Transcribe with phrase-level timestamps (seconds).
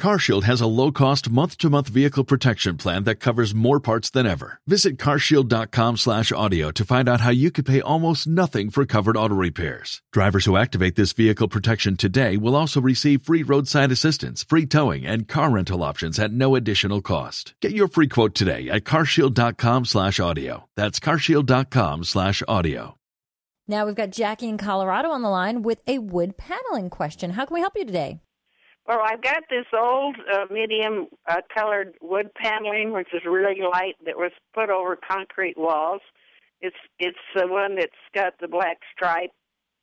[0.00, 4.60] CarShield has a low-cost month-to-month vehicle protection plan that covers more parts than ever.
[4.66, 10.02] Visit carshield.com/audio to find out how you could pay almost nothing for covered auto repairs.
[10.12, 15.06] Drivers who activate this vehicle protection today will also receive free roadside assistance, free towing,
[15.06, 17.54] and car rental options at no additional cost.
[17.62, 20.68] Get your free quote today at carshield.com/audio.
[20.76, 22.96] That's carshield.com/audio.
[23.68, 27.30] Now we've got Jackie in Colorado on the line with a wood paneling question.
[27.30, 28.20] How can we help you today?
[28.86, 33.96] Well, I've got this old uh, medium uh, colored wood paneling, which is really light,
[34.04, 36.00] that was put over concrete walls.
[36.60, 39.32] It's it's the one that's got the black stripe,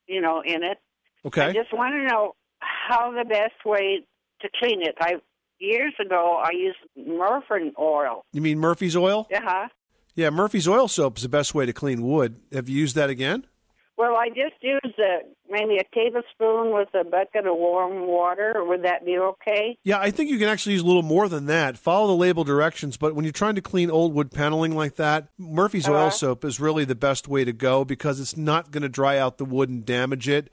[0.08, 0.78] you know, in it.
[1.26, 1.44] Okay.
[1.44, 4.06] I just want to know how the best way
[4.42, 4.96] to clean it.
[5.00, 5.16] I
[5.60, 8.26] years ago I used Murphy oil.
[8.32, 9.28] You mean Murphy's oil?
[9.34, 9.68] Uh huh.
[10.16, 12.40] Yeah, Murphy's oil soap is the best way to clean wood.
[12.52, 13.48] Have you used that again?
[13.96, 18.56] Well, I just used a, maybe a tablespoon with a bucket of warm water.
[18.58, 19.78] Would that be okay?
[19.84, 21.78] Yeah, I think you can actually use a little more than that.
[21.78, 25.28] Follow the label directions, but when you're trying to clean old wood paneling like that,
[25.38, 26.06] Murphy's Uh-huh.
[26.06, 29.18] oil soap is really the best way to go because it's not going to dry
[29.20, 30.50] out the wood and damage it.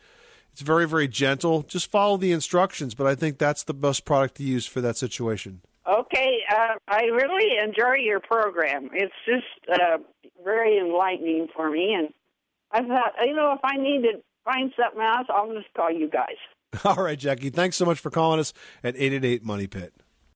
[0.52, 1.62] It's very, very gentle.
[1.62, 4.96] Just follow the instructions, but I think that's the best product to use for that
[4.98, 5.62] situation.
[5.88, 8.90] Okay, uh, I really enjoy your program.
[8.92, 9.98] It's just uh,
[10.44, 12.10] very enlightening for me, and
[12.72, 16.08] I thought, you know, if I need to find something else, I'll just call you
[16.08, 16.36] guys.
[16.84, 17.50] All right, Jackie.
[17.50, 18.52] Thanks so much for calling us
[18.84, 19.92] at 888 Money Pit.